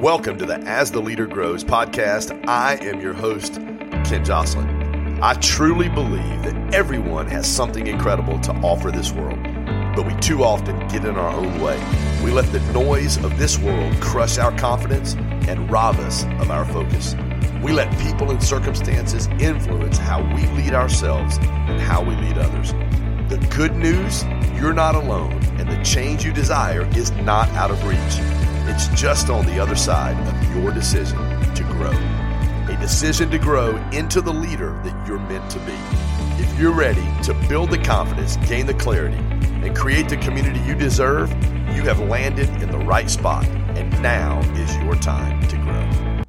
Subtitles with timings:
[0.00, 2.48] Welcome to the As the Leader Grows podcast.
[2.48, 3.56] I am your host,
[4.02, 5.22] Ken Joslin.
[5.22, 9.38] I truly believe that everyone has something incredible to offer this world,
[9.94, 11.78] but we too often get in our own way.
[12.24, 15.16] We let the noise of this world crush our confidence
[15.46, 17.14] and rob us of our focus.
[17.62, 22.72] We let people and circumstances influence how we lead ourselves and how we lead others.
[23.28, 24.24] The good news,
[24.58, 28.39] you're not alone, and the change you desire is not out of reach.
[28.72, 31.18] It's just on the other side of your decision
[31.56, 31.90] to grow.
[32.72, 35.74] A decision to grow into the leader that you're meant to be.
[36.40, 40.76] If you're ready to build the confidence, gain the clarity, and create the community you
[40.76, 41.30] deserve,
[41.74, 46.24] you have landed in the right spot, and now is your time to grow.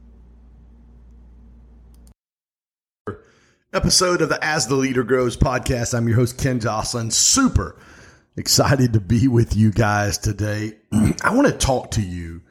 [3.71, 5.95] Episode of the As the Leader Grows podcast.
[5.95, 7.11] I'm your host, Ken Joslin.
[7.11, 7.75] Super
[8.37, 10.77] excited to be with you guys today.
[11.23, 12.41] I want to talk to you.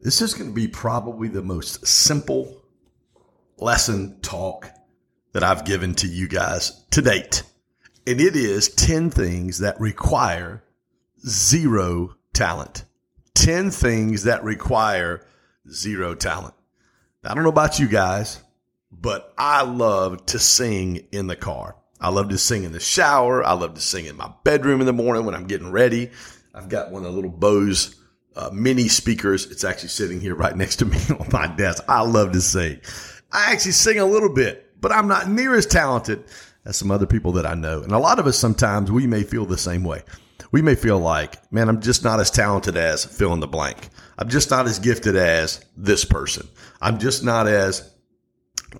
[0.00, 2.62] This is going to be probably the most simple
[3.56, 4.70] lesson talk
[5.32, 7.42] that I've given to you guys to date.
[8.06, 10.62] And it is 10 things that require
[11.26, 12.84] zero talent.
[13.34, 15.26] 10 things that require
[15.70, 16.54] zero talent.
[17.24, 18.42] I don't know about you guys,
[18.92, 21.76] but I love to sing in the car.
[22.00, 23.44] I love to sing in the shower.
[23.44, 26.10] I love to sing in my bedroom in the morning when I'm getting ready.
[26.54, 27.96] I've got one of the little Bose
[28.36, 29.50] uh, mini speakers.
[29.50, 31.84] It's actually sitting here right next to me on my desk.
[31.88, 32.80] I love to sing.
[33.32, 36.24] I actually sing a little bit, but I'm not near as talented
[36.64, 37.82] as some other people that I know.
[37.82, 40.02] And a lot of us sometimes we may feel the same way.
[40.52, 43.88] We may feel like, man, I'm just not as talented as fill in the blank.
[44.18, 46.46] I'm just not as gifted as this person.
[46.80, 47.90] I'm just not as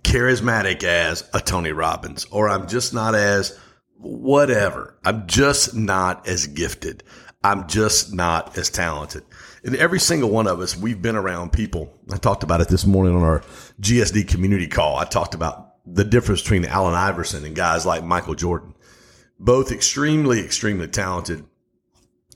[0.03, 3.59] charismatic as a Tony Robbins, or I'm just not as
[3.97, 4.99] whatever.
[5.05, 7.03] I'm just not as gifted.
[7.43, 9.23] I'm just not as talented.
[9.65, 11.93] And every single one of us, we've been around people.
[12.13, 13.41] I talked about it this morning on our
[13.81, 14.97] GSD community call.
[14.97, 18.75] I talked about the difference between Allen Iverson and guys like Michael Jordan,
[19.39, 21.45] both extremely, extremely talented.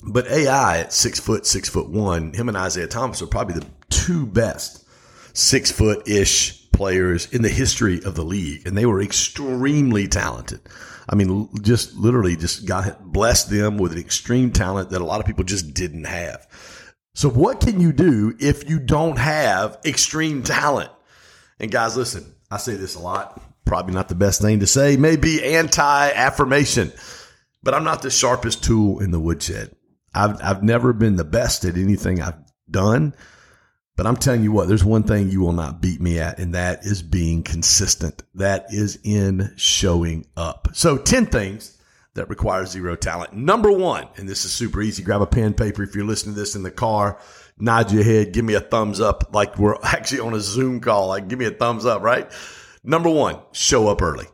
[0.02, 3.66] But AI at six foot, six foot one, him and Isaiah Thomas are probably the
[3.90, 4.84] two best
[5.34, 10.60] six foot ish players in the history of the league, and they were extremely talented.
[11.08, 15.20] I mean, just literally, just God blessed them with an extreme talent that a lot
[15.20, 16.46] of people just didn't have.
[17.14, 20.90] So, what can you do if you don't have extreme talent?
[21.58, 23.42] And guys, listen, I say this a lot.
[23.64, 24.96] Probably not the best thing to say.
[24.96, 26.92] Maybe anti affirmation,
[27.62, 29.74] but I'm not the sharpest tool in the woodshed.
[30.14, 32.38] I've I've never been the best at anything I've
[32.70, 33.14] done.
[33.98, 36.54] But I'm telling you what, there's one thing you will not beat me at, and
[36.54, 38.22] that is being consistent.
[38.36, 40.68] That is in showing up.
[40.72, 41.76] So 10 things
[42.14, 43.32] that require zero talent.
[43.32, 45.02] Number one, and this is super easy.
[45.02, 45.82] Grab a pen, paper.
[45.82, 47.18] If you're listening to this in the car,
[47.58, 51.08] nod your head, give me a thumbs up like we're actually on a Zoom call.
[51.08, 52.30] Like give me a thumbs up, right?
[52.84, 54.26] Number one, show up early.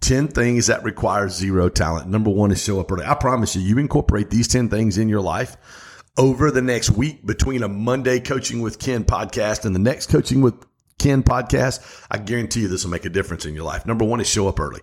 [0.00, 2.08] 10 things that require zero talent.
[2.08, 3.04] Number one is show up early.
[3.04, 5.58] I promise you, you incorporate these 10 things in your life
[6.18, 10.42] over the next week between a Monday Coaching with Ken podcast and the next Coaching
[10.42, 10.54] with
[10.98, 13.86] Ken podcast, I guarantee you this will make a difference in your life.
[13.86, 14.80] Number one is show up early.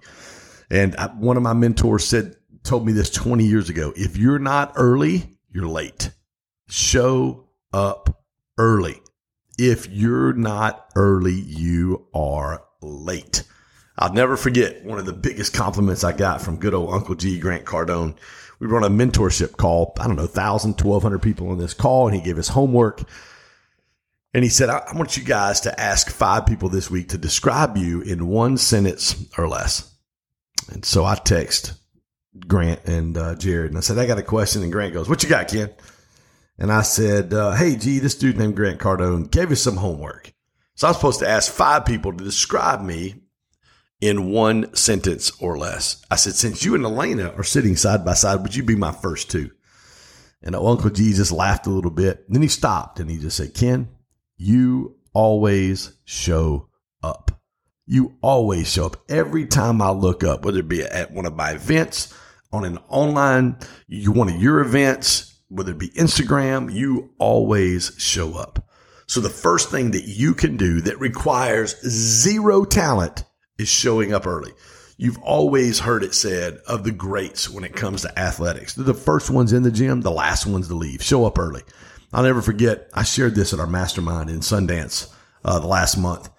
[0.70, 3.94] And I, one of my mentors said, told me this 20 years ago.
[3.96, 6.12] If you're not early, you're late.
[6.68, 8.24] Show up
[8.58, 9.00] early.
[9.58, 13.44] If you're not early, you are late.
[14.00, 17.40] I'll never forget one of the biggest compliments I got from good old Uncle G,
[17.40, 18.16] Grant Cardone
[18.60, 19.94] we run a mentorship call.
[20.00, 23.04] I don't know, 1,000, 1,200 people on this call, and he gave us homework.
[24.34, 27.78] And he said, I, want you guys to ask five people this week to describe
[27.78, 29.92] you in one sentence or less.
[30.72, 31.74] And so I text
[32.48, 34.62] Grant and uh, Jared, and I said, I got a question.
[34.62, 35.72] And Grant goes, What you got, Ken?
[36.60, 40.32] And I said, uh, Hey, G, this dude named Grant Cardone gave us some homework.
[40.76, 43.16] So I was supposed to ask five people to describe me
[44.02, 46.04] in one sentence or less.
[46.10, 48.92] I said, since you and Elena are sitting side by side, would you be my
[48.92, 49.52] first two?
[50.42, 52.24] And Uncle Jesus laughed a little bit.
[52.30, 53.90] Then he stopped and he just said, Ken,
[54.38, 56.70] you always show
[57.04, 57.32] up.
[57.86, 58.98] You always show up.
[59.10, 62.14] Every time I look up, whether it be at one of my events,
[62.52, 63.58] on an online,
[63.88, 68.66] you one of your events, whether it be Instagram, you always show up.
[69.08, 73.24] So the first thing that you can do that requires zero talent
[73.60, 74.54] is showing up early.
[74.98, 78.74] You've always heard it said of the greats when it comes to athletics.
[78.74, 81.04] They're the first ones in the gym, the last ones to leave.
[81.04, 81.62] Show up early.
[82.12, 85.14] I'll never forget, I shared this at our mastermind in Sundance
[85.46, 86.30] uh, the last month.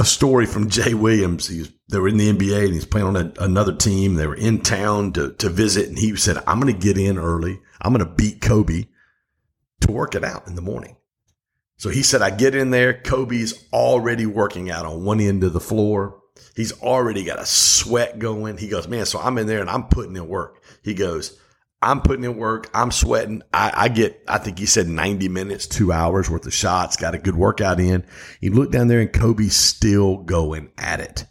[0.00, 1.48] A story from Jay Williams.
[1.48, 4.14] He was, they were in the NBA and he's playing on a, another team.
[4.14, 7.18] They were in town to, to visit and he said, I'm going to get in
[7.18, 7.60] early.
[7.80, 8.86] I'm going to beat Kobe
[9.82, 10.96] to work it out in the morning.
[11.76, 12.94] So he said, I get in there.
[12.94, 16.20] Kobe's already working out on one end of the floor.
[16.54, 18.58] He's already got a sweat going.
[18.58, 20.62] He goes, man, so I'm in there and I'm putting in work.
[20.82, 21.38] He goes,
[21.82, 22.70] I'm putting in work.
[22.72, 23.42] I'm sweating.
[23.52, 27.14] I, I, get, I think he said 90 minutes, two hours worth of shots, got
[27.14, 28.04] a good workout in.
[28.40, 31.26] He looked down there and Kobe's still going at it.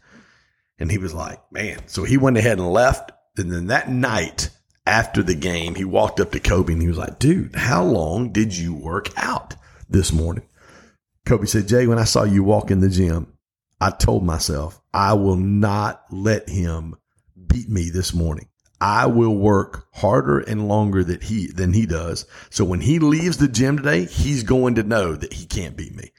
[0.78, 1.88] And he was like, man.
[1.88, 3.12] So he went ahead and left.
[3.38, 4.50] And then that night
[4.86, 8.32] after the game, he walked up to Kobe and he was like, dude, how long
[8.32, 9.56] did you work out
[9.94, 10.44] this morning?
[11.26, 13.34] Kobe said, Jay, when I saw you walk in the gym,
[13.80, 16.96] I told myself, I will not let him
[17.48, 18.50] beat me this morning.
[18.82, 22.26] I will work harder and longer that he than he does.
[22.50, 25.96] So when he leaves the gym today, he's going to know that he can't beat
[25.96, 26.12] me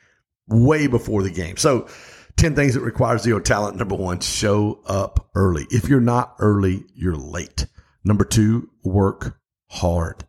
[0.49, 1.59] way before the game.
[1.59, 1.89] So
[2.37, 3.77] 10 things that require zero talent.
[3.77, 5.67] Number one, show up early.
[5.71, 7.67] If you're not early, you're late.
[8.03, 9.39] Number two, work
[9.69, 10.25] hard.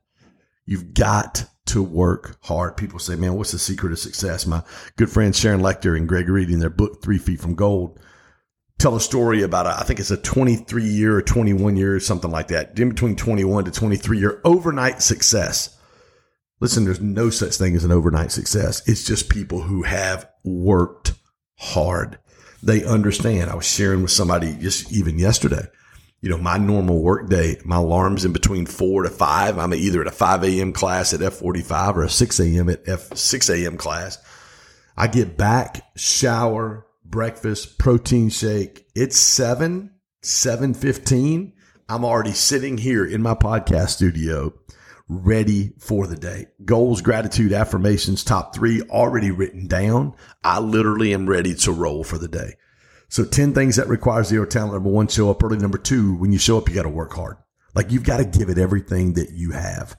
[0.66, 2.78] You've got to work hard.
[2.78, 4.46] People say, man, what's the secret of success?
[4.46, 4.64] My
[4.98, 8.00] good friends Sharon Lechter and Greg Reed in their book, Three Feet from Gold,
[8.78, 12.00] tell a story about, a, I think it's a 23 year or 21 year, or
[12.00, 15.78] something like that, in between 21 to 23 year overnight success.
[16.62, 18.88] Listen, there's no such thing as an overnight success.
[18.88, 21.14] It's just people who have worked
[21.58, 22.20] hard.
[22.64, 23.50] They understand.
[23.50, 25.68] I was sharing with somebody just even yesterday.
[26.26, 29.60] You know, my normal work day, my alarm's in between four to five.
[29.60, 30.74] I'm either at a 5 a.m.
[30.74, 32.68] class at F45 or a 6 a.m.
[32.68, 33.78] at F 6 a.m.
[33.78, 34.18] class.
[34.98, 38.88] I get back, shower, breakfast, protein shake.
[38.96, 39.92] It's seven,
[40.24, 41.54] 715.
[41.90, 44.52] I'm already sitting here in my podcast studio
[45.08, 46.48] ready for the day.
[46.66, 50.16] Goals, gratitude, affirmations, top three already written down.
[50.44, 52.56] I literally am ready to roll for the day.
[53.10, 54.74] So 10 things that require zero talent.
[54.74, 55.58] Number one, show up early.
[55.58, 57.38] Number two, when you show up, you got to work hard.
[57.74, 59.98] Like you've got to give it everything that you have.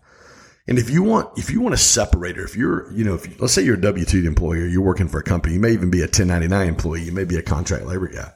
[0.68, 3.34] And if you want, if you want a separator, if you're, you know, if you,
[3.38, 6.00] let's say you're a W-2 employee, you're working for a company, you may even be
[6.00, 8.32] a 1099 employee, you may be a contract labor guy.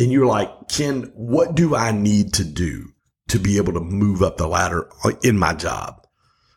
[0.00, 2.94] And you're like, Ken, what do I need to do
[3.28, 6.06] to be able to move up the ladder uh, in my job.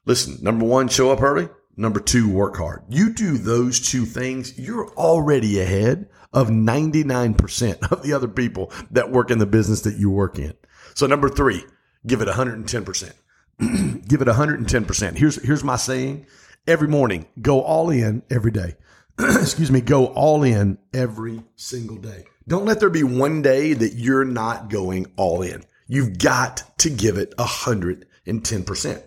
[0.05, 1.49] Listen, number one, show up early.
[1.75, 2.83] Number two, work hard.
[2.89, 9.11] You do those two things, you're already ahead of 99% of the other people that
[9.11, 10.53] work in the business that you work in.
[10.93, 11.63] So number three,
[12.05, 13.13] give it 110%.
[14.07, 15.17] give it 110%.
[15.17, 16.25] Here's, here's my saying.
[16.67, 18.75] Every morning, go all in every day.
[19.19, 22.25] Excuse me, go all in every single day.
[22.47, 25.63] Don't let there be one day that you're not going all in.
[25.87, 29.03] You've got to give it 110%.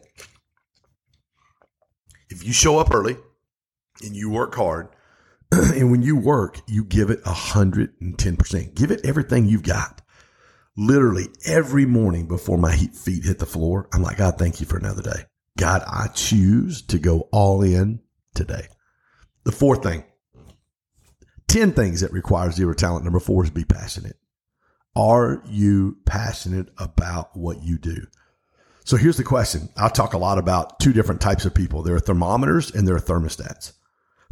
[2.29, 3.17] If you show up early
[4.03, 4.89] and you work hard,
[5.75, 8.75] and when you work, you give it 110%.
[8.75, 10.01] Give it everything you've got.
[10.79, 14.79] Literally every morning before my feet hit the floor, I'm like, God, thank you for
[14.79, 15.27] another day.
[15.59, 18.01] God, I choose to go all in
[18.35, 18.69] today.
[19.45, 20.05] The fourth thing,
[21.49, 23.05] 10 things that require zero talent.
[23.05, 24.17] Number four is be passionate.
[24.97, 28.07] Are you passionate about what you do?
[28.87, 29.69] So here's the question.
[29.77, 31.83] I talk a lot about two different types of people.
[31.83, 33.73] There are thermometers and there are thermostats.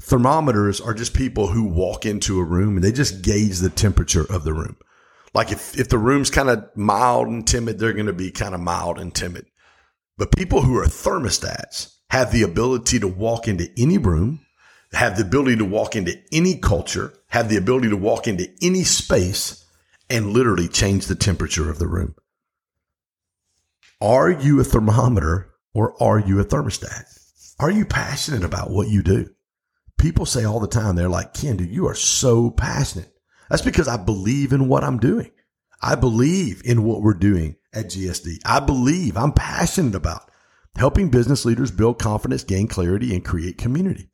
[0.00, 4.25] Thermometers are just people who walk into a room and they just gauge the temperature
[4.31, 4.76] of the room.
[5.35, 8.55] Like if, if the room's kind of mild and timid, they're going to be kind
[8.55, 9.47] of mild and timid.
[10.17, 14.41] But people who are thermostats have the ability to walk into any room,
[14.93, 18.82] have the ability to walk into any culture, have the ability to walk into any
[18.82, 19.65] space
[20.08, 22.15] and literally change the temperature of the room.
[24.01, 27.05] Are you a thermometer or are you a thermostat?
[27.60, 29.29] Are you passionate about what you do?
[30.00, 33.12] People say all the time, they're like, Ken, dude, you are so passionate.
[33.50, 35.30] That's because I believe in what I'm doing.
[35.82, 38.38] I believe in what we're doing at GSD.
[38.46, 40.30] I believe I'm passionate about
[40.76, 44.08] helping business leaders build confidence, gain clarity, and create community.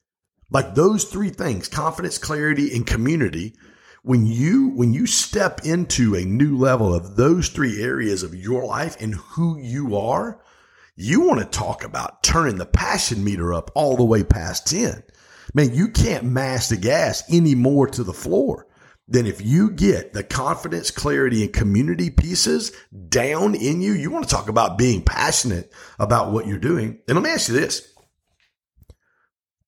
[0.51, 3.55] Like those three things, confidence, clarity, and community
[4.07, 8.65] when you when you step into a new level of those three areas of your
[8.65, 10.41] life and who you are,
[10.95, 15.03] you want to talk about turning the passion meter up all the way past 10.
[15.55, 18.67] Man, you can't mash the gas any more to the floor
[19.09, 22.73] than if you get the confidence, clarity, and community pieces
[23.09, 23.93] down in you.
[23.93, 27.01] You want to talk about being passionate about what you're doing.
[27.07, 27.93] And let me ask you this.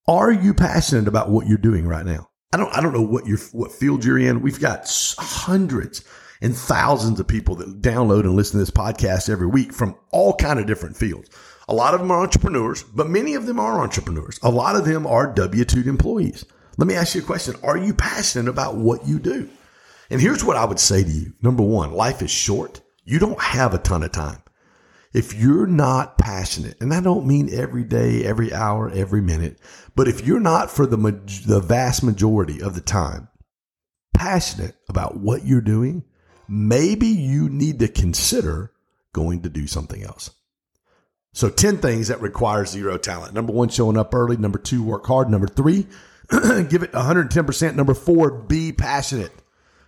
[0.09, 2.31] Are you passionate about what you're doing right now?
[2.53, 4.41] I don't, I don't know what your, what field you're in.
[4.41, 6.03] We've got hundreds
[6.41, 10.35] and thousands of people that download and listen to this podcast every week from all
[10.35, 11.29] kind of different fields.
[11.69, 14.41] A lot of them are entrepreneurs, but many of them are entrepreneurs.
[14.43, 16.45] A lot of them are W-2 employees.
[16.79, 17.57] Let me ask you a question.
[17.63, 19.51] Are you passionate about what you do?
[20.11, 21.35] And here's what I would say to you.
[21.43, 22.81] Number one, life is short.
[23.05, 24.43] You don't have a ton of time.
[25.13, 29.59] If you're not passionate, and I don't mean every day, every hour, every minute,
[29.95, 30.97] but if you're not for the,
[31.47, 33.29] the vast majority of the time
[34.15, 36.05] passionate about what you're doing,
[36.49, 38.73] maybe you need to consider
[39.13, 40.31] going to do something else.
[41.33, 43.35] So 10 things that require zero talent.
[43.35, 44.37] Number one, showing up early.
[44.37, 45.31] Number two, work hard.
[45.31, 45.87] Number three,
[46.31, 47.75] give it 110%.
[47.75, 49.33] Number four, be passionate.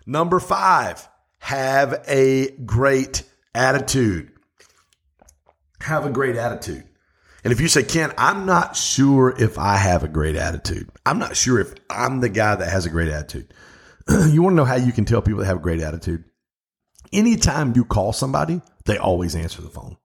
[0.06, 4.32] Number five, have a great attitude.
[5.80, 6.84] Have a great attitude.
[7.42, 10.90] And if you say, Ken, I'm not sure if I have a great attitude.
[11.06, 13.52] I'm not sure if I'm the guy that has a great attitude.
[14.08, 16.24] you want to know how you can tell people that have a great attitude?
[17.12, 19.96] Anytime you call somebody, they always answer the phone.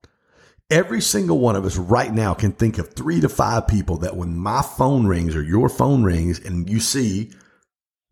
[0.68, 4.16] Every single one of us right now can think of three to five people that
[4.16, 7.30] when my phone rings or your phone rings and you see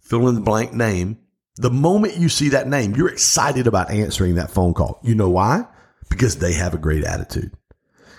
[0.00, 1.18] fill in the blank name,
[1.56, 5.00] the moment you see that name, you're excited about answering that phone call.
[5.02, 5.66] You know why?
[6.08, 7.52] Because they have a great attitude.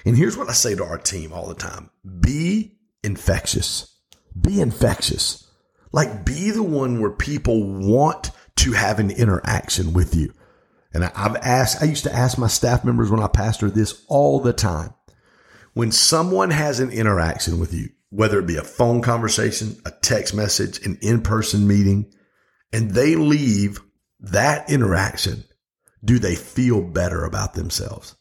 [0.05, 1.89] And here's what I say to our team all the time
[2.19, 3.95] be infectious.
[4.39, 5.49] Be infectious.
[5.93, 10.33] Like, be the one where people want to have an interaction with you.
[10.95, 14.39] And I've asked, I used to ask my staff members when I pastor this all
[14.39, 14.93] the time.
[15.73, 20.33] When someone has an interaction with you, whether it be a phone conversation, a text
[20.33, 22.13] message, an in person meeting,
[22.71, 23.81] and they leave
[24.21, 25.43] that interaction,
[26.01, 28.15] do they feel better about themselves?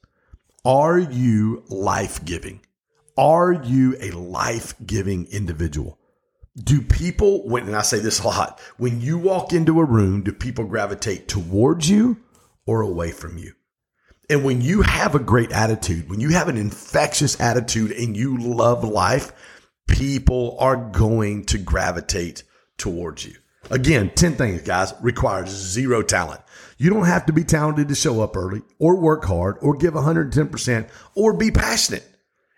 [0.64, 2.60] Are you life giving?
[3.16, 6.00] Are you a life giving individual?
[6.56, 10.22] Do people, when, and I say this a lot, when you walk into a room,
[10.24, 12.16] do people gravitate towards you
[12.66, 13.52] or away from you.
[14.30, 18.38] And when you have a great attitude, when you have an infectious attitude and you
[18.38, 19.32] love life,
[19.86, 22.42] people are going to gravitate
[22.78, 23.34] towards you.
[23.70, 26.40] Again, 10 things, guys, requires zero talent.
[26.78, 29.94] You don't have to be talented to show up early or work hard or give
[29.94, 32.06] 110% or be passionate.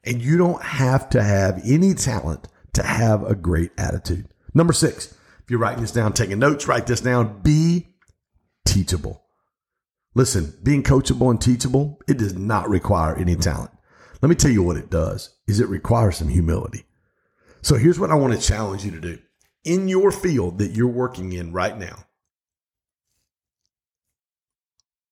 [0.04, 4.28] And you don't have to have any talent to have a great attitude.
[4.54, 7.40] Number six, if you're writing this down, taking notes, write this down.
[7.42, 7.88] Be
[8.64, 9.25] teachable.
[10.16, 13.70] Listen, being coachable and teachable, it does not require any talent.
[14.22, 16.86] Let me tell you what it does is it requires some humility.
[17.60, 19.18] So here's what I want to challenge you to do.
[19.64, 22.06] In your field that you're working in right now,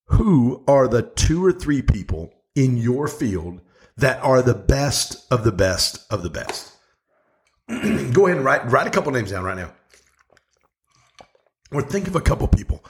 [0.06, 3.60] who are the two or three people in your field
[3.98, 6.72] that are the best of the best of the best?
[7.68, 9.70] Go ahead and write write a couple names down right now.
[11.72, 12.82] Or think of a couple people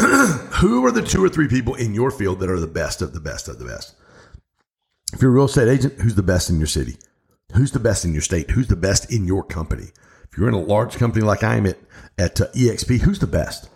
[0.60, 3.12] who are the two or three people in your field that are the best of
[3.12, 3.94] the best of the best?
[5.12, 6.96] If you're a real estate agent, who's the best in your city?
[7.54, 8.50] Who's the best in your state?
[8.50, 9.88] Who's the best in your company?
[10.30, 11.78] If you're in a large company like I am at,
[12.16, 13.68] at uh, EXP, who's the best?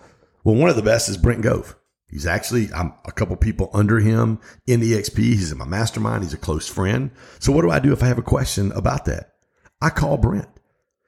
[0.45, 1.77] Well, one of the best is Brent Gove.
[2.09, 5.19] He's actually, I'm a couple people under him in EXP.
[5.19, 6.23] He's in my mastermind.
[6.23, 7.11] He's a close friend.
[7.41, 9.33] So what do I do if I have a question about that?
[9.83, 10.49] I call Brent.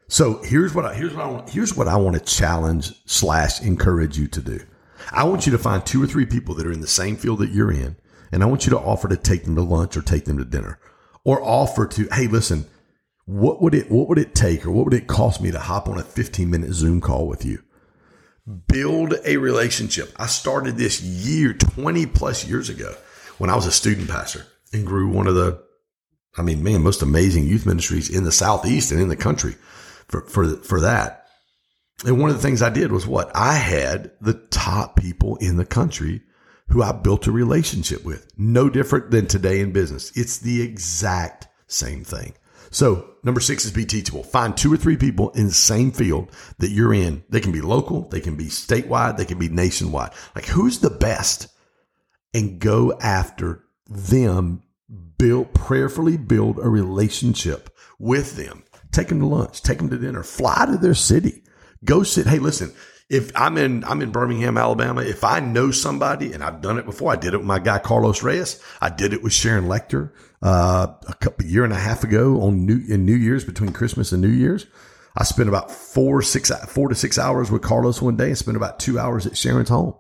[0.08, 3.62] So here's what I, here's what I want, here's what I want to challenge slash
[3.62, 4.61] encourage you to do.
[5.10, 7.38] I want you to find two or three people that are in the same field
[7.40, 7.96] that you're in,
[8.32, 10.44] and I want you to offer to take them to lunch or take them to
[10.44, 10.78] dinner,
[11.24, 12.66] or offer to, hey, listen,
[13.26, 15.88] what would it what would it take or what would it cost me to hop
[15.88, 17.62] on a 15 minute Zoom call with you?
[18.68, 20.12] Build a relationship.
[20.16, 22.94] I started this year 20 plus years ago
[23.38, 25.60] when I was a student pastor and grew one of the
[26.38, 29.56] I mean, man, most amazing youth ministries in the southeast and in the country
[30.06, 31.25] for for for that.
[32.04, 33.30] And one of the things I did was what?
[33.34, 36.22] I had the top people in the country
[36.68, 38.26] who I built a relationship with.
[38.36, 40.12] No different than today in business.
[40.14, 42.34] It's the exact same thing.
[42.70, 44.24] So number six is be teachable.
[44.24, 47.24] Find two or three people in the same field that you're in.
[47.30, 48.08] They can be local.
[48.08, 49.16] They can be statewide.
[49.16, 50.10] They can be nationwide.
[50.34, 51.48] Like who's the best
[52.34, 54.62] and go after them.
[55.18, 58.64] Build prayerfully build a relationship with them.
[58.92, 59.62] Take them to lunch.
[59.62, 60.22] Take them to dinner.
[60.22, 61.42] Fly to their city
[61.85, 62.26] Go sit.
[62.26, 62.73] Hey, listen.
[63.09, 66.85] If I'm in I'm in Birmingham, Alabama, if I know somebody, and I've done it
[66.87, 68.61] before, I did it with my guy Carlos Reyes.
[68.80, 70.11] I did it with Sharon Lechter
[70.42, 74.11] uh, a couple year and a half ago on New in New Year's between Christmas
[74.11, 74.66] and New Year's.
[75.16, 78.56] I spent about four six four to six hours with Carlos one day, and spent
[78.56, 79.95] about two hours at Sharon's home.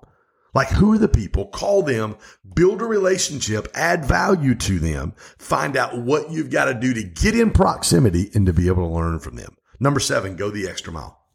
[0.52, 1.46] Like, who are the people?
[1.48, 2.16] Call them,
[2.54, 7.04] build a relationship, add value to them, find out what you've got to do to
[7.04, 9.54] get in proximity and to be able to learn from them.
[9.78, 11.25] Number seven, go the extra mile.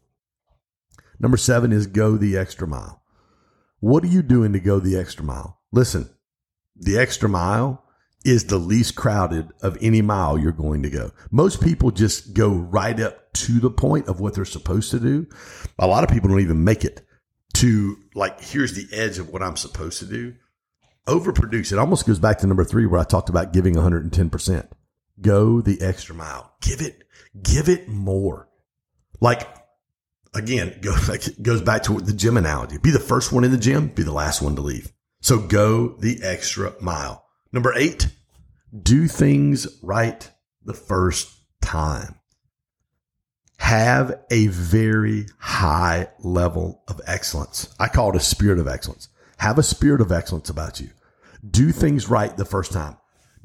[1.22, 3.04] Number seven is go the extra mile.
[3.80, 5.60] What are you doing to go the extra mile?
[5.72, 6.10] Listen,
[6.76, 7.84] the extra mile
[8.26, 11.12] is the least crowded of any mile you're going to go.
[11.30, 15.28] Most people just go right up to the point of what they're supposed to do.
[15.78, 17.06] A lot of people don't even make it
[17.56, 20.36] to like, here's the edge of what I'm supposed to do.
[21.08, 21.72] overproduce.
[21.72, 24.68] It almost goes back to number three where I talked about giving 110%.
[25.22, 26.54] Go the extra mile.
[26.62, 27.04] Give it,
[27.42, 28.48] give it more.
[29.20, 29.61] Like
[30.34, 32.78] again, go, like, goes back to the gym analogy.
[32.78, 34.92] Be the first one in the gym, be the last one to leave.
[35.22, 37.26] So go the extra mile.
[37.52, 38.08] Number eight,
[38.82, 40.30] do things right
[40.64, 42.16] the first time.
[43.58, 47.74] Have a very high level of excellence.
[47.80, 49.08] I call it a spirit of excellence.
[49.38, 50.90] Have a spirit of excellence about you.
[51.48, 52.98] Do things right the first time.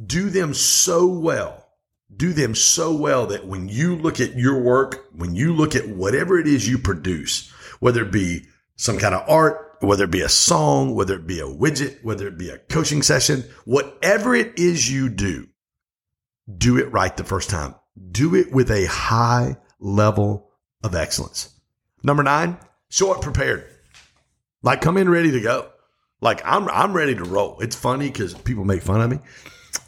[0.04, 1.65] Do them so well.
[2.14, 5.88] Do them so well that when you look at your work, when you look at
[5.88, 8.46] whatever it is you produce, whether it be
[8.76, 12.28] some kind of art, whether it be a song, whether it be a widget, whether
[12.28, 15.48] it be a coaching session, whatever it is you do,
[16.56, 17.74] do it right the first time.
[18.10, 20.50] Do it with a high level
[20.82, 21.52] of excellence.
[22.02, 22.58] Number nine,
[22.88, 23.66] show up prepared.
[24.62, 25.70] Like come in ready to go.
[26.20, 27.60] Like I'm, I'm ready to roll.
[27.60, 29.18] It's funny because people make fun of me.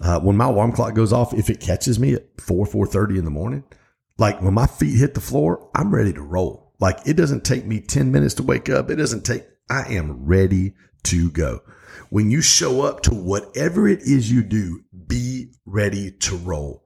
[0.00, 3.18] Uh, when my alarm clock goes off, if it catches me at four, four thirty
[3.18, 3.64] in the morning,
[4.18, 6.72] like when my feet hit the floor, I'm ready to roll.
[6.80, 8.90] Like it doesn't take me 10 minutes to wake up.
[8.90, 11.60] It doesn't take, I am ready to go.
[12.10, 16.84] When you show up to whatever it is you do, be ready to roll.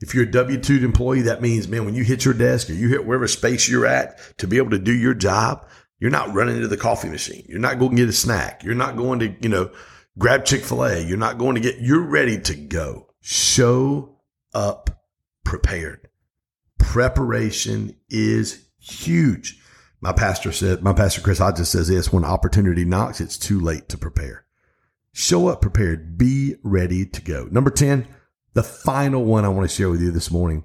[0.00, 2.74] If you're a W 2 employee, that means, man, when you hit your desk or
[2.74, 5.66] you hit wherever space you're at to be able to do your job,
[5.98, 7.44] you're not running to the coffee machine.
[7.48, 8.62] You're not going to get a snack.
[8.62, 9.70] You're not going to, you know,
[10.18, 11.00] grab Chick fil A.
[11.00, 13.08] You're not going to get, you're ready to go.
[13.20, 14.18] Show
[14.52, 15.04] up
[15.44, 16.08] prepared.
[16.78, 19.60] Preparation is huge.
[20.00, 23.88] My pastor said, my pastor Chris Hodges says this when opportunity knocks, it's too late
[23.88, 24.44] to prepare.
[25.12, 26.16] Show up prepared.
[26.16, 27.48] Be ready to go.
[27.50, 28.06] Number 10,
[28.54, 30.64] the final one I want to share with you this morning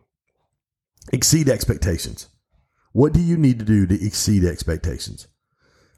[1.11, 2.29] exceed expectations.
[2.91, 5.27] What do you need to do to exceed expectations?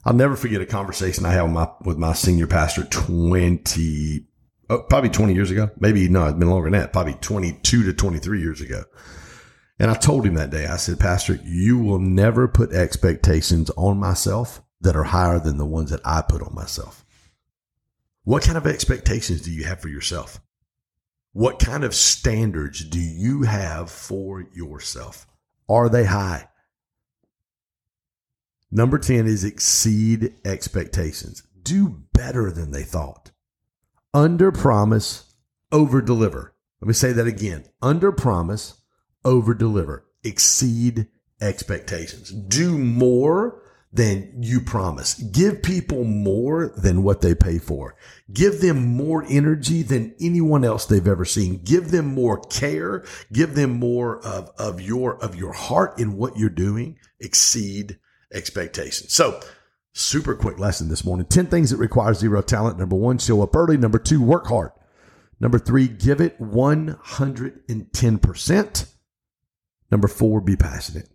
[0.05, 4.25] I'll never forget a conversation I had with my, with my senior pastor 20,
[4.69, 5.71] oh, probably 20 years ago.
[5.79, 8.83] Maybe no, it's been longer than that, probably 22 to 23 years ago.
[9.79, 13.97] And I told him that day, I said, Pastor, you will never put expectations on
[13.97, 17.03] myself that are higher than the ones that I put on myself.
[18.23, 20.39] What kind of expectations do you have for yourself?
[21.33, 25.27] What kind of standards do you have for yourself?
[25.67, 26.47] Are they high?
[28.75, 31.43] Number 10 is exceed expectations.
[31.63, 33.31] Do better than they thought.
[34.13, 35.33] Under promise,
[35.71, 36.53] over deliver.
[36.81, 37.63] Let me say that again.
[37.81, 38.81] Under promise,
[39.23, 40.05] over deliver.
[40.25, 41.07] Exceed
[41.39, 42.31] expectations.
[42.31, 45.13] Do more than you promise.
[45.13, 47.95] Give people more than what they pay for.
[48.33, 51.63] Give them more energy than anyone else they've ever seen.
[51.63, 53.05] Give them more care.
[53.31, 56.99] Give them more of, of your, of your heart in what you're doing.
[57.21, 57.99] Exceed
[58.33, 59.13] expectations.
[59.13, 59.39] So
[59.93, 61.27] super quick lesson this morning.
[61.27, 62.77] 10 things that require zero talent.
[62.77, 63.77] Number one, show up early.
[63.77, 64.71] Number two, work hard.
[65.39, 68.89] Number three, give it 110%.
[69.91, 71.09] Number four, be passionate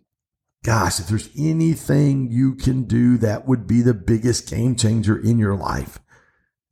[0.63, 5.39] gosh, if there's anything you can do that would be the biggest game changer in
[5.39, 5.99] your life,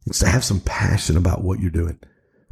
[0.06, 1.99] it's to have some passion about what you're doing.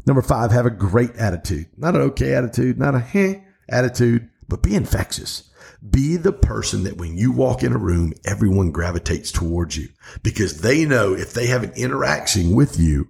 [0.06, 1.68] Number five, have a great attitude.
[1.78, 5.47] Not an okay attitude, not a heh attitude, but be infectious.
[5.88, 9.90] Be the person that when you walk in a room, everyone gravitates towards you
[10.24, 13.10] because they know if they have an interaction with you,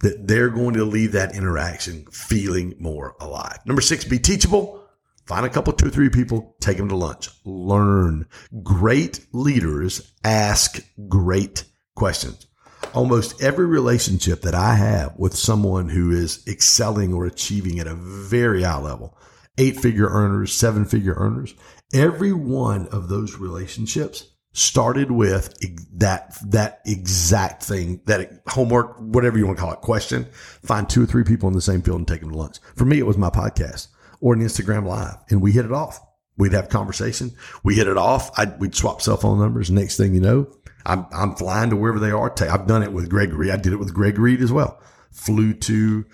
[0.00, 3.58] that they're going to leave that interaction feeling more alive.
[3.64, 4.82] Number six, be teachable.
[5.26, 7.28] Find a couple, two or three people, take them to lunch.
[7.44, 8.26] Learn.
[8.62, 12.46] Great leaders ask great questions.
[12.92, 17.94] Almost every relationship that I have with someone who is excelling or achieving at a
[17.94, 19.16] very high level,
[19.58, 21.54] eight figure earners, seven figure earners,
[21.92, 25.54] every one of those relationships started with
[25.98, 30.26] that, that exact thing, that homework, whatever you want to call it, question.
[30.62, 32.58] Find two or three people in the same field and take them to lunch.
[32.76, 33.88] For me, it was my podcast
[34.20, 36.00] or an Instagram live and we hit it off.
[36.36, 37.32] We'd have conversation.
[37.62, 38.30] We hit it off.
[38.38, 39.70] I'd, we'd swap cell phone numbers.
[39.70, 40.50] Next thing you know,
[40.86, 42.32] I'm, I'm flying to wherever they are.
[42.42, 43.50] I've done it with Gregory.
[43.50, 44.80] I did it with Greg Reed as well.
[45.10, 46.04] Flew to,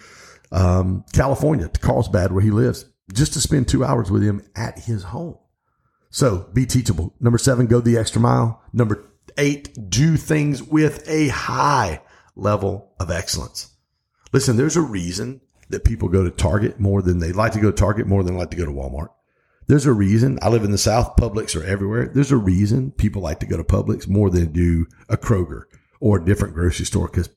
[0.50, 4.80] um, California to Carlsbad where he lives just to spend two hours with him at
[4.80, 5.38] his home.
[6.10, 7.14] So be teachable.
[7.20, 8.62] Number seven, go the extra mile.
[8.72, 9.04] Number
[9.36, 12.02] eight, do things with a high
[12.34, 13.74] level of excellence.
[14.32, 15.40] Listen, there's a reason
[15.70, 18.36] that people go to Target more than they like to go to Target more than
[18.36, 19.08] like to go to Walmart.
[19.66, 21.16] There's a reason I live in the South.
[21.16, 22.10] Publix are everywhere.
[22.12, 25.64] There's a reason people like to go to Publix more than do a Kroger
[26.00, 27.28] or a different grocery store because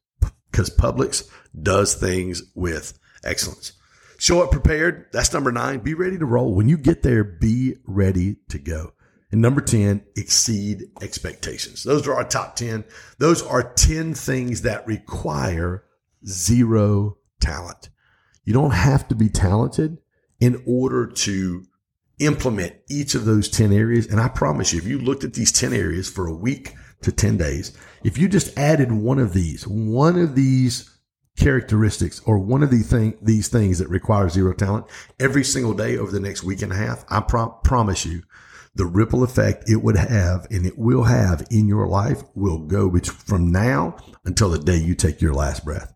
[0.50, 1.30] because Publix
[1.62, 3.74] does things with excellence.
[4.22, 5.08] Show up prepared.
[5.12, 5.80] That's number nine.
[5.80, 6.54] Be ready to roll.
[6.54, 8.94] When you get there, be ready to go.
[9.32, 11.82] And number 10, exceed expectations.
[11.82, 12.84] Those are our top 10.
[13.18, 15.86] Those are 10 things that require
[16.24, 17.90] zero talent.
[18.46, 19.98] You don't have to be talented
[20.40, 21.66] in order to
[22.20, 24.06] implement each of those 10 areas.
[24.06, 27.12] And I promise you, if you looked at these 10 areas for a week to
[27.12, 30.88] 10 days, if you just added one of these, one of these
[31.38, 34.86] characteristics or one of the thing, these things that require zero talent
[35.20, 38.24] every single day over the next week and a half, I promise you
[38.76, 42.98] the ripple effect it would have and it will have in your life will go
[43.00, 45.94] from now until the day you take your last breath.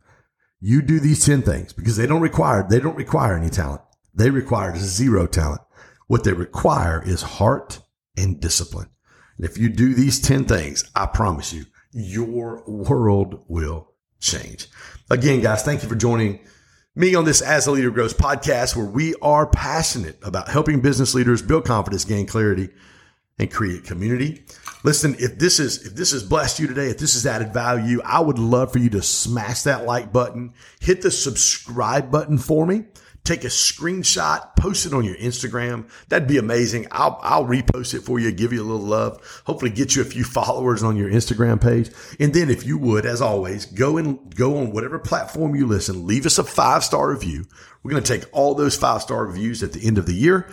[0.59, 3.81] You do these 10 things because they don't require, they don't require any talent.
[4.13, 5.61] They require zero talent.
[6.07, 7.81] What they require is heart
[8.17, 8.89] and discipline.
[9.37, 13.94] And if you do these 10 things, I promise you, your world will
[14.25, 14.67] change.
[15.09, 16.39] Again, guys, thank you for joining
[16.95, 21.13] me on this As a Leader Grows podcast, where we are passionate about helping business
[21.13, 22.69] leaders build confidence, gain clarity,
[23.37, 24.45] and create community.
[24.83, 28.01] Listen, if this is if this has blessed you today, if this has added value,
[28.03, 32.65] I would love for you to smash that like button, hit the subscribe button for
[32.65, 32.85] me
[33.25, 35.89] take a screenshot, post it on your Instagram.
[36.09, 36.87] That'd be amazing.
[36.91, 40.05] I'll, I'll repost it for you, give you a little love, hopefully get you a
[40.05, 41.89] few followers on your Instagram page.
[42.19, 46.05] And then if you would, as always, go and go on whatever platform you listen,
[46.05, 47.45] leave us a five star review.
[47.83, 50.47] We're going to take all those five star reviews at the end of the year.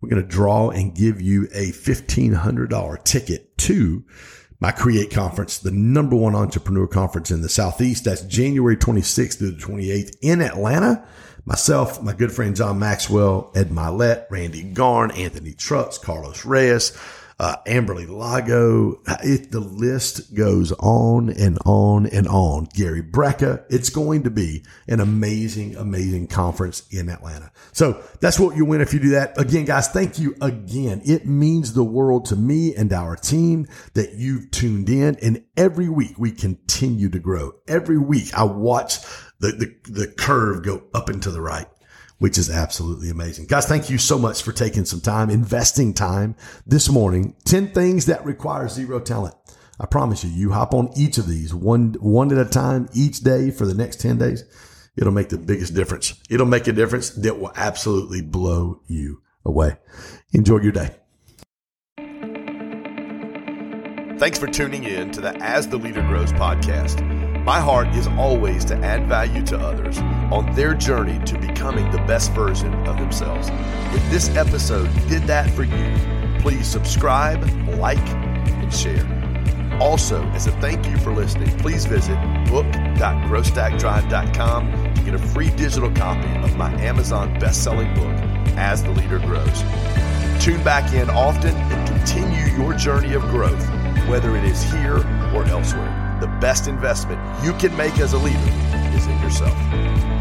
[0.00, 4.04] We're going to draw and give you a $1,500 ticket to
[4.60, 8.04] my Create conference, the number one entrepreneur conference in the Southeast.
[8.04, 11.06] That's January 26th through the 28th in Atlanta
[11.48, 16.92] myself, my good friend John Maxwell, Ed Mylett, Randy Garn, Anthony Trucks, Carlos Reyes,
[17.40, 19.00] uh, Amberly Lago.
[19.24, 22.68] It, the list goes on and on and on.
[22.74, 23.64] Gary Brecka.
[23.70, 27.50] It's going to be an amazing, amazing conference in Atlanta.
[27.72, 29.40] So that's what you win if you do that.
[29.40, 31.00] Again, guys, thank you again.
[31.06, 35.16] It means the world to me and our team that you've tuned in.
[35.22, 37.52] And every week we continue to grow.
[37.66, 38.98] Every week I watch
[39.40, 41.66] the, the, the curve go up and to the right,
[42.18, 43.46] which is absolutely amazing.
[43.46, 46.34] Guys, thank you so much for taking some time, investing time
[46.66, 47.34] this morning.
[47.44, 49.34] 10 things that require zero talent.
[49.80, 53.20] I promise you, you hop on each of these one, one at a time each
[53.20, 54.44] day for the next 10 days.
[54.96, 56.20] It'll make the biggest difference.
[56.28, 59.76] It'll make a difference that will absolutely blow you away.
[60.32, 60.96] Enjoy your day.
[64.18, 67.17] Thanks for tuning in to the As the Leader Grows podcast.
[67.48, 69.96] My heart is always to add value to others
[70.30, 73.48] on their journey to becoming the best version of themselves.
[73.94, 75.96] If this episode did that for you,
[76.42, 77.42] please subscribe,
[77.78, 79.06] like, and share.
[79.80, 82.16] Also, as a thank you for listening, please visit
[82.50, 88.12] book.growstackdrive.com to get a free digital copy of my Amazon best-selling book,
[88.58, 89.62] As the Leader Grows.
[90.38, 93.66] Tune back in often and continue your journey of growth,
[94.06, 94.98] whether it is here
[95.32, 98.38] or elsewhere the best investment you can make as a leader
[98.94, 100.17] is in yourself.